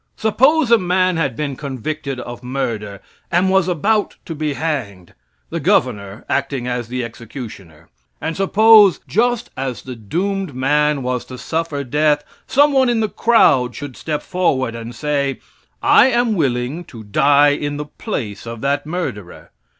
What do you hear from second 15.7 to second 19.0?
"I am willing to die in the place of that